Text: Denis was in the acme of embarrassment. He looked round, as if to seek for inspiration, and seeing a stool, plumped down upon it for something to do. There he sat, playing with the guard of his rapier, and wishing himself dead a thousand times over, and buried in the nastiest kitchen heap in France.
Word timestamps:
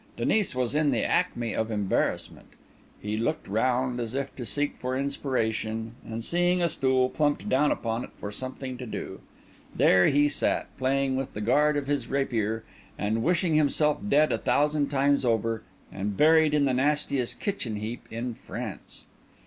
Denis 0.17 0.55
was 0.55 0.73
in 0.73 0.89
the 0.89 1.03
acme 1.03 1.53
of 1.53 1.69
embarrassment. 1.69 2.47
He 2.99 3.17
looked 3.17 3.47
round, 3.47 3.99
as 3.99 4.15
if 4.15 4.35
to 4.35 4.47
seek 4.47 4.77
for 4.79 4.97
inspiration, 4.97 5.93
and 6.03 6.23
seeing 6.23 6.59
a 6.59 6.69
stool, 6.69 7.07
plumped 7.07 7.47
down 7.47 7.71
upon 7.71 8.03
it 8.05 8.09
for 8.15 8.31
something 8.31 8.79
to 8.79 8.87
do. 8.87 9.19
There 9.75 10.07
he 10.07 10.27
sat, 10.27 10.75
playing 10.79 11.17
with 11.17 11.33
the 11.35 11.41
guard 11.41 11.77
of 11.77 11.85
his 11.85 12.07
rapier, 12.07 12.63
and 12.97 13.21
wishing 13.21 13.53
himself 13.53 13.99
dead 14.09 14.31
a 14.31 14.39
thousand 14.39 14.89
times 14.89 15.23
over, 15.23 15.61
and 15.91 16.17
buried 16.17 16.55
in 16.55 16.65
the 16.65 16.73
nastiest 16.73 17.39
kitchen 17.39 17.75
heap 17.75 18.07
in 18.09 18.33
France. 18.33 19.05